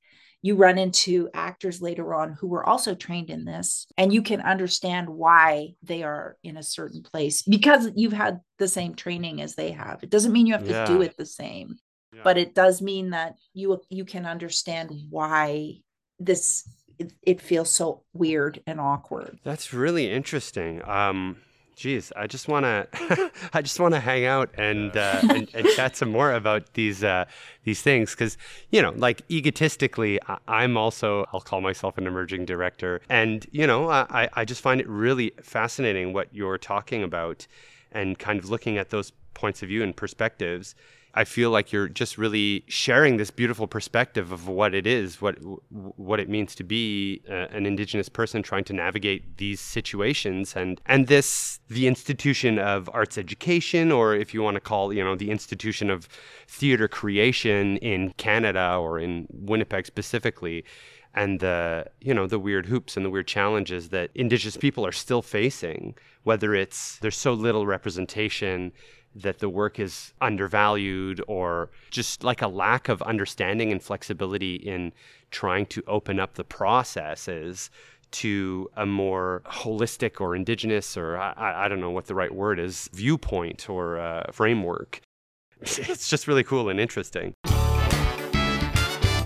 [0.46, 4.42] you run into actors later on who were also trained in this and you can
[4.42, 9.56] understand why they are in a certain place because you've had the same training as
[9.56, 11.70] they have it doesn't mean you have to do it the same
[12.14, 12.22] Yeah.
[12.24, 15.82] but it does mean that you you can understand why
[16.20, 20.88] this it, it feels so weird and awkward That's really interesting.
[20.88, 21.38] Um,
[21.76, 25.68] geez, I just want to, I just want to hang out and, uh, and and
[25.76, 27.26] chat some more about these uh,
[27.64, 28.38] these things because
[28.70, 33.68] you know, like egotistically, I, I'm also I'll call myself an emerging director, and you
[33.68, 37.48] know, I I just find it really fascinating what you're talking about,
[37.92, 40.76] and kind of looking at those points of view and perspectives.
[41.18, 45.38] I feel like you're just really sharing this beautiful perspective of what it is, what
[45.70, 50.82] what it means to be uh, an indigenous person trying to navigate these situations, and
[50.86, 55.16] and this the institution of arts education, or if you want to call you know
[55.16, 56.10] the institution of
[56.50, 60.66] theater creation in Canada or in Winnipeg specifically,
[61.14, 64.92] and the you know the weird hoops and the weird challenges that indigenous people are
[64.92, 68.74] still facing, whether it's there's so little representation
[69.16, 74.92] that the work is undervalued or just like a lack of understanding and flexibility in
[75.32, 77.70] trying to open up the processes
[78.12, 82.60] to a more holistic or indigenous or I, I- don't know what the right word
[82.60, 85.02] is viewpoint or uh, framework.
[85.62, 87.34] It's just really cool and interesting.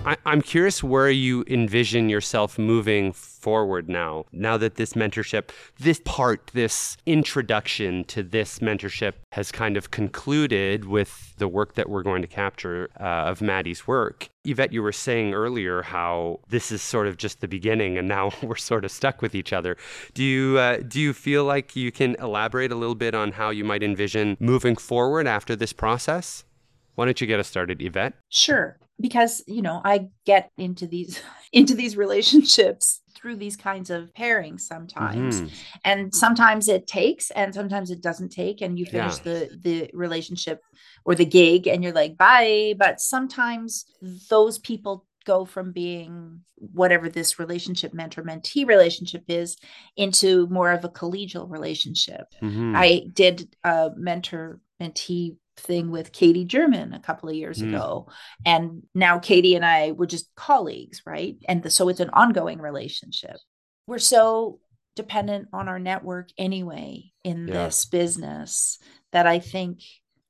[0.09, 6.01] I, I'm curious where you envision yourself moving forward now, now that this mentorship, this
[6.03, 12.01] part, this introduction to this mentorship has kind of concluded with the work that we're
[12.01, 14.29] going to capture uh, of Mady's work.
[14.45, 18.31] Yvette, you were saying earlier how this is sort of just the beginning and now
[18.41, 19.77] we're sort of stuck with each other.
[20.15, 23.51] Do you, uh, do you feel like you can elaborate a little bit on how
[23.51, 26.45] you might envision moving forward after this process?
[26.95, 28.15] Why don't you get us started, Yvette?
[28.29, 31.19] Sure, because you know I get into these
[31.53, 35.51] into these relationships through these kinds of pairings sometimes, Mhm.
[35.83, 39.23] and sometimes it takes, and sometimes it doesn't take, and you finish Yeah.
[39.23, 40.61] the the relationship
[41.05, 42.75] or the gig, and you're like bye.
[42.77, 43.85] But sometimes
[44.29, 49.57] those people go from being whatever this relationship mentor mentee relationship is
[49.95, 52.75] into more of a collegial relationship Mhm.
[52.75, 57.69] I did a mentor mentee thing with Katie German a couple of years Mm.
[57.69, 58.07] ago.
[58.45, 61.37] And now Katie and I were just colleagues, right?
[61.47, 63.37] And the, so it's an ongoing relationship.
[63.87, 64.59] We're so
[64.95, 67.53] dependent on our network anyway in Yeah.
[67.53, 68.79] this business
[69.11, 69.81] that I think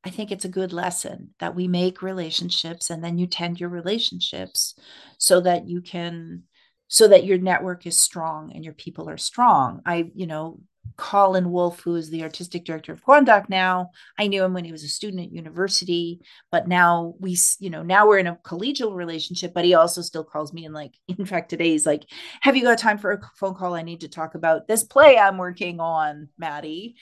[0.01, 3.67] I think it's a good lesson that we make relationships and then you tend your
[3.67, 4.75] relationships
[5.17, 6.43] so that you can
[6.87, 9.81] so that your network is strong and your people are strong.
[9.85, 10.61] I, you know,
[10.97, 13.91] Colin Wolf, who is the artistic director of Quandoc now.
[14.17, 16.21] I knew him when he was a student at university,
[16.51, 20.23] but now we, you know, now we're in a collegial relationship, but he also still
[20.23, 22.05] calls me and like, in fact, today he's like,
[22.41, 23.75] have you got time for a phone call?
[23.75, 26.95] I need to talk about this play I'm working on, Mady.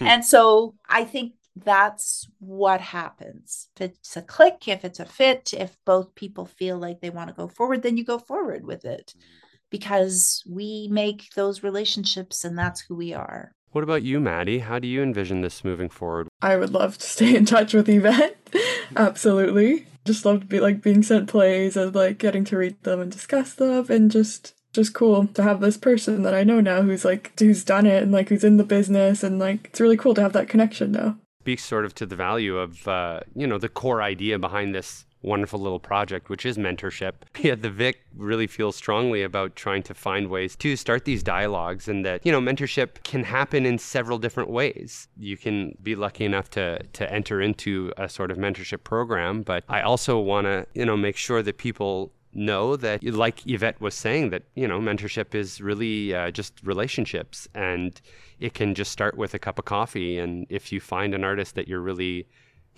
[0.00, 3.68] and so I think that's what happens.
[3.80, 7.28] If it's a click, if it's a fit, if both people feel like they want
[7.28, 9.47] to go forward, then you go forward with it mm-hmm.
[9.70, 13.52] Because we make those relationships and that's who we are.
[13.72, 14.62] What about you, Mady?
[14.62, 16.28] How do you envision this moving forward?
[16.40, 18.36] I would love to stay in touch with Yvette.
[18.96, 19.86] Absolutely.
[20.04, 23.12] Just love to be like being sent plays and like getting to read them and
[23.12, 27.04] discuss them and just just cool to have this person that I know now who's
[27.04, 30.14] like who's done it and like who's in the business and like it's really cool
[30.14, 31.16] to have that connection now.
[31.40, 35.04] Speaks sort of to the value of uh, you know the core idea behind this
[35.22, 37.14] wonderful little project, which is mentorship.
[37.40, 41.88] Yeah, the Vic really feels strongly about trying to find ways to start these dialogues
[41.88, 45.08] and that, you know, mentorship can happen in several different ways.
[45.16, 49.64] You can be lucky enough to to enter into a sort of mentorship program, but
[49.68, 53.94] I also want to, you know, make sure that people know that like Yvette was
[53.94, 58.00] saying that, you know, mentorship is really uh, just relationships and
[58.40, 61.54] it can just start with a cup of coffee and if you find an artist
[61.54, 62.26] that you're really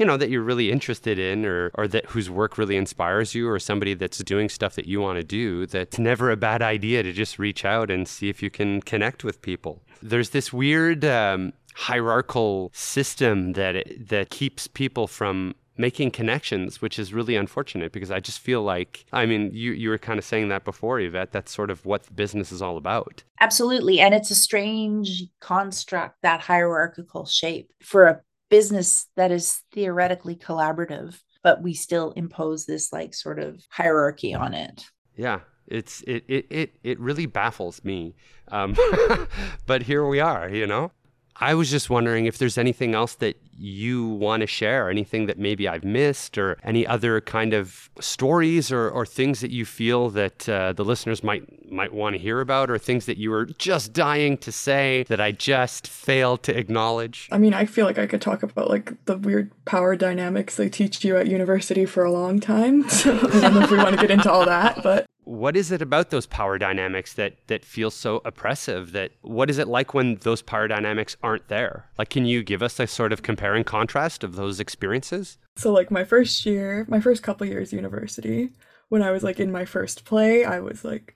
[0.00, 3.48] you know that you're really interested in or or that whose work really inspires you
[3.48, 7.02] or somebody that's doing stuff that you want to do that's never a bad idea
[7.02, 11.04] to just reach out and see if you can connect with people there's this weird
[11.04, 17.90] um, hierarchical system that it, that keeps people from making connections, which is really unfortunate
[17.90, 21.00] because I just feel like, I mean, you, you were kind of saying that before,
[21.00, 21.32] Yvette.
[21.32, 23.24] That's sort of what business is all about.
[23.40, 23.98] Absolutely.
[23.98, 31.18] And it's a strange construct, that hierarchical shape for a business that is theoretically collaborative,
[31.42, 34.84] but we still impose this like sort of hierarchy on it.
[35.16, 38.14] Yeah, it's it it it, it really baffles me,
[38.48, 38.76] um,
[39.66, 40.92] but here we are, you know.
[41.36, 45.38] I was just wondering if there's anything else that you want to share, anything that
[45.38, 50.10] maybe I've missed, or any other kind of stories or, or things that you feel
[50.10, 53.46] that uh, the listeners might might want to hear about, or things that you were
[53.46, 57.28] just dying to say that I just failed to acknowledge.
[57.30, 60.68] I mean, I feel like I could talk about like the weird power dynamics they
[60.68, 62.88] teach you at university for a long time.
[63.00, 65.70] So I don't know if we want to get into all that, but what is
[65.70, 69.94] it about those power dynamics that that feels so oppressive that what is it like
[69.94, 71.86] when those power dynamics aren't there?
[71.96, 75.38] Like can you give us a sort of compare and contrast of those experiences?
[75.56, 78.50] So like my first year my first couple years university
[78.88, 81.14] when i was like in my first play i was like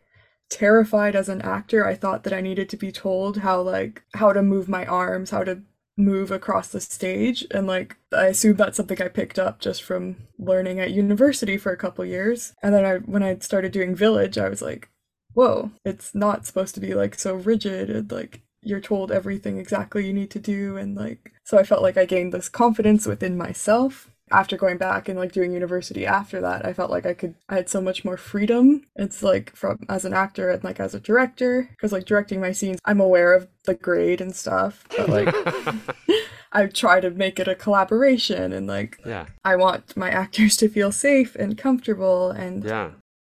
[0.48, 1.84] terrified as an actor.
[1.84, 5.30] I thought that i needed to be told how like how to move my arms
[5.30, 5.62] how to
[5.96, 10.16] move across the stage and like i assume that's something i picked up just from
[10.38, 12.52] learning at university for a couple years.
[12.62, 14.88] And then i when i started doing village i was like
[15.34, 20.06] whoa it's not supposed to be like so rigid and like you're told everything exactly
[20.06, 23.36] you need to do and like so i felt like i gained this confidence within
[23.36, 27.34] myself after going back and like doing university after that i felt like i could
[27.48, 28.82] i had so much more freedom.
[28.96, 32.52] It's like from as an actor and like as a director because like directing my
[32.52, 35.34] scenes i'm aware of the grade and stuff but like
[36.52, 39.26] i try to make it a collaboration and like yeah.
[39.44, 42.90] I want my actors to feel safe and comfortable and yeah.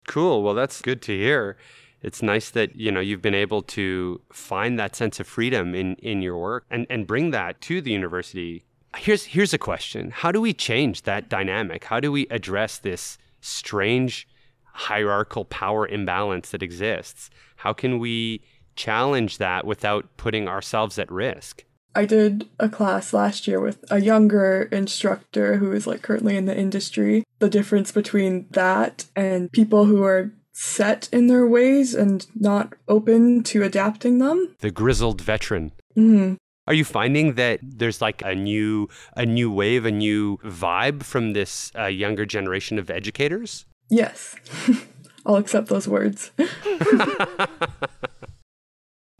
[0.07, 0.43] Cool.
[0.43, 1.57] Well that's good to hear.
[2.01, 5.95] It's nice that you know you've been able to find that sense of freedom in
[5.95, 8.65] in your work and and bring that to the university
[8.97, 13.17] here's here's a question how do we change that dynamic how do we address this
[13.41, 14.27] strange
[14.73, 18.41] hierarchical power imbalance that exists how can we
[18.75, 21.63] challenge that without putting ourselves at risk
[21.97, 26.45] I did a class last year with a younger instructor who is like currently in
[26.45, 27.23] the industry.
[27.39, 33.43] The difference between that and people who are set in their ways and not open
[33.43, 34.55] to adapting them.
[34.59, 35.71] The grizzled veteran.
[35.97, 36.35] Mm-hmm.
[36.67, 41.33] Are you finding that there's like a new a new wave, a new vibe from
[41.33, 43.65] this uh, younger generation of educators?
[43.89, 44.35] Yes.
[45.25, 46.31] I'll accept those words.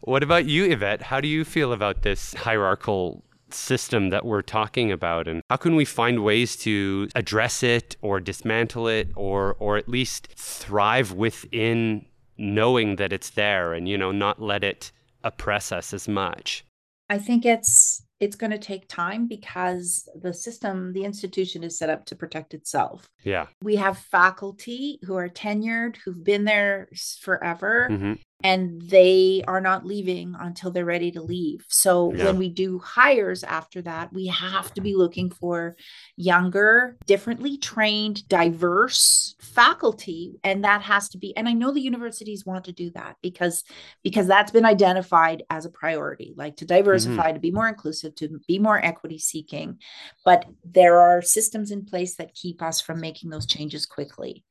[0.00, 1.02] what about you, Yvette?
[1.02, 5.76] How do you feel about this hierarchical system that we're talking about and how can
[5.76, 12.04] we find ways to address it or dismantle it or or at least thrive within
[12.36, 14.90] knowing that it's there and you know not let it
[15.22, 16.64] oppress us as much
[17.08, 21.90] I think it's it's going to take time because the system, the institution is set
[21.90, 23.10] up to protect itself.
[23.24, 23.46] Yeah.
[23.62, 26.88] We have faculty who are tenured, who've been there
[27.20, 27.88] forever.
[27.90, 28.12] Mm-hmm.
[28.42, 31.64] And they are not leaving until they're ready to leave.
[31.68, 32.26] So Yeah.
[32.26, 35.76] when we do hires after that, we have to be looking for
[36.16, 42.44] younger, differently trained, diverse faculty and that has to be and I know the universities
[42.44, 43.64] want to do that because
[44.02, 46.76] because that's been identified as a priority like to mm-hmm.
[46.76, 49.78] diversify to be more inclusive to be more equity seeking
[50.24, 54.44] but there are systems in place that keep us from making those changes quickly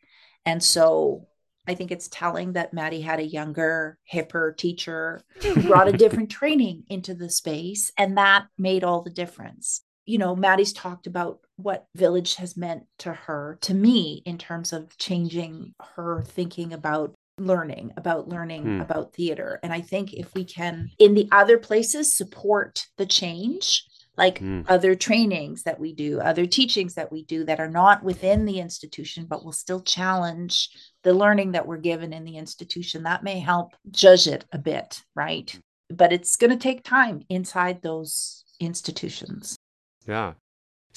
[0.46, 1.28] and so
[1.68, 6.30] I think it's telling that Mady had a younger, hipper teacher who brought a different
[6.30, 9.82] training into the space, and that made all the difference.
[10.06, 14.72] You know, Mady's talked about what Village has meant to her, to me, in terms
[14.74, 18.82] of changing her thinking about learning, about learning Hmm.
[18.82, 19.60] about theater.
[19.64, 23.86] And I think if we can, in the other places, support the change,
[24.18, 24.62] like Hmm.
[24.68, 28.60] other trainings that we do, other teachings that we do that are not within the
[28.60, 30.70] institution, but will still challenge
[31.04, 35.02] the learning that we're given in the institution, that may help judge it a bit,
[35.16, 35.60] right?
[35.90, 39.58] But it's going to take time inside those institutions.
[40.08, 40.34] Yeah.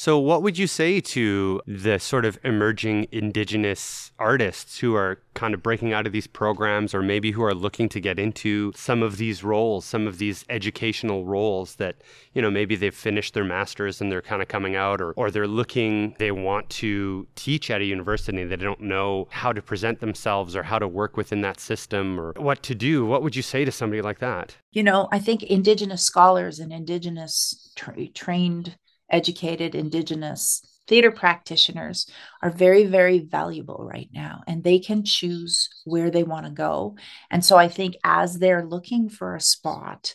[0.00, 5.54] So, what would you say to the sort of emerging Indigenous artists who are kind
[5.54, 9.02] of breaking out of these programs, or maybe who are looking to get into some
[9.02, 11.96] of these roles, some of these educational roles that,
[12.32, 15.32] you know, maybe they've finished their master's and they're kind of coming out, or, or
[15.32, 19.98] they're looking, they want to teach at a university, they don't know how to present
[19.98, 23.04] themselves or how to work within that system or what to do?
[23.04, 24.58] What would you say to somebody like that?
[24.70, 28.76] You know, I think Indigenous scholars and Indigenous tra- trained,
[29.10, 32.06] educated Indigenous theater practitioners
[32.42, 36.96] are very, very valuable right now, and they can choose where they want to go.
[37.30, 40.14] And so I think as they're looking for a spot,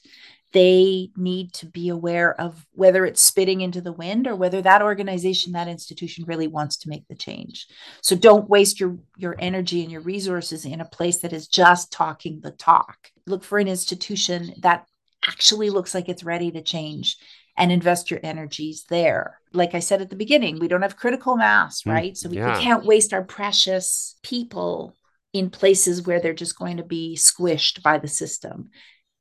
[0.53, 4.81] they need to be aware of whether it's spitting into the wind or whether that
[4.81, 7.67] organization that institution really wants to make the change
[8.01, 11.91] so don't waste your your energy and your resources in a place that is just
[11.91, 14.85] talking the talk look for an institution that
[15.27, 17.17] actually looks like it's ready to change
[17.57, 21.35] and invest your energies there like i said at the beginning we don't have critical
[21.37, 22.59] mass Mm, right so we, we yeah.
[22.59, 24.95] can't waste our precious people
[25.33, 28.69] in places where they're just going to be squished by the system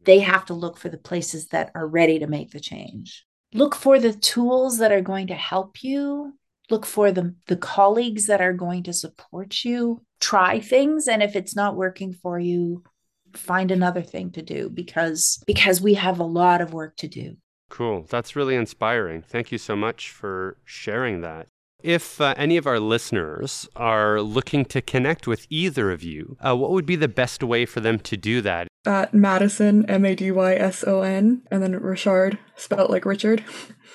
[0.05, 3.24] they have to look for the places that are ready to make the change.
[3.55, 6.35] Look for the tools that are going to help you.
[6.70, 10.03] Look for the, the colleagues that are going to support you.
[10.20, 11.07] Try things.
[11.07, 12.83] And if it's not working for you,
[13.35, 17.37] find another thing to do because because we have a lot of work to do.
[17.73, 18.05] Cool.
[18.11, 19.23] That's really inspiring.
[19.23, 21.47] Thank you so much for sharing that.
[21.83, 26.55] If uh, any of our listeners are looking to connect with either of you, uh,
[26.55, 28.68] what would be the best way for them to do that?
[28.87, 33.43] At Madyson, M A D Y S O N, and then Richard, spelled like Richard.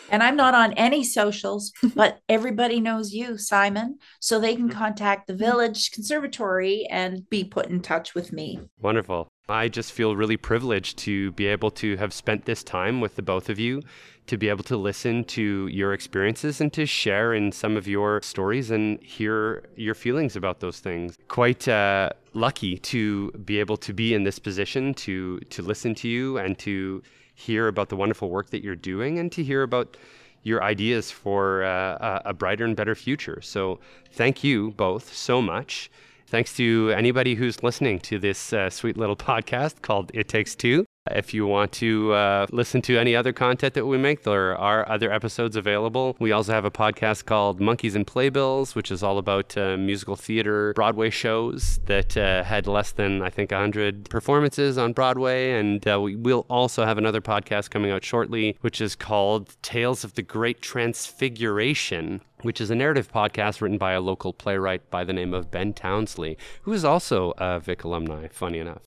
[0.10, 3.98] And I'm not on any socials, but everybody knows you, Simon.
[4.22, 8.62] So they can contact the Village Conservatory and be put in touch with me.
[8.80, 9.28] Wonderful.
[9.50, 13.22] I just feel really privileged to be able to have spent this time with the
[13.22, 13.82] both of you,
[14.28, 18.22] to be able to listen to your experiences and to share in some of your
[18.22, 21.18] stories and hear your feelings about those things.
[21.30, 26.10] Quite uh, lucky to be able to be in this position to to listen to
[26.10, 27.02] you and to
[27.34, 29.96] hear about the wonderful work that you're doing and to hear about
[30.44, 33.40] your ideas for uh, a a brighter and better future.
[33.42, 33.80] So,
[34.12, 35.90] thank you both so much.
[36.30, 40.86] Thanks to anybody who's listening to this uh, sweet little podcast called It Takes Two.
[41.10, 44.86] If you want to uh, listen to any other content that we make, there are
[44.90, 46.18] other episodes available.
[46.20, 50.18] We also have a podcast called Monkeys and Playbills, which is all about uh, musical
[50.18, 55.52] theater Broadway shows that uh, had less than, I think, 100 performances on Broadway.
[55.54, 60.04] And uh, we will also have another podcast coming out shortly, which is called Tales
[60.04, 65.04] of the Great Transfiguration, which is a narrative podcast written by a local playwright by
[65.04, 68.82] the name of Ben Townsley, who is also a Vic alumni, funny enough.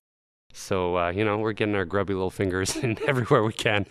[0.53, 3.85] So, uh, you know, we're getting our grubby little fingers in everywhere we can,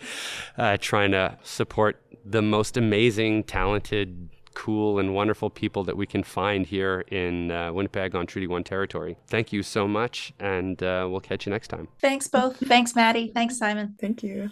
[0.57, 6.23] uh, trying to support the most amazing, talented, cool, and wonderful people that we can
[6.23, 9.17] find here in uh, Winnipeg on Treaty 1 territory.
[9.27, 11.87] Thank you so much, and uh, we'll catch you next time.
[11.99, 12.57] Thanks both.
[12.57, 13.33] Thanks, Mady.
[13.33, 13.95] Thanks, Simon.
[13.99, 14.51] Thank you.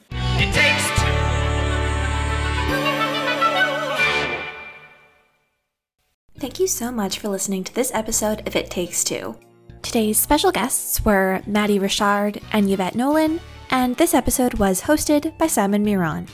[6.40, 9.38] Thank you so much for listening to this episode of It Takes Two.
[9.82, 15.48] Today's special guests were Mady Richard and Yvette Nolan, and this episode was hosted by
[15.48, 16.28] Simon Miron.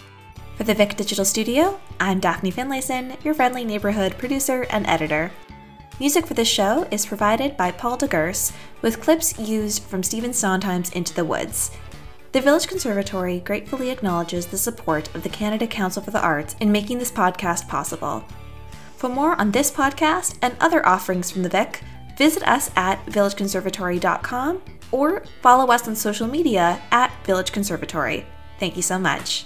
[0.58, 5.32] For the Vic Digital Studio, I'm Daphne Finlayson, your friendly neighborhood producer and editor.
[6.00, 8.54] Music for this show is provided by Paul DeGurse,
[8.84, 11.72] with clips used from Stephen Sondheim's Into the Woods.
[12.32, 16.72] The Village Conservatory gratefully acknowledges the support of the Canada Council for the Arts in
[16.72, 18.24] making this podcast possible.
[18.96, 21.82] For more on this podcast and other offerings from the Vic,
[22.18, 28.26] visit us at villageconservatory.com or follow us on social media at Village Conservatory.
[28.60, 29.46] Thank you so much.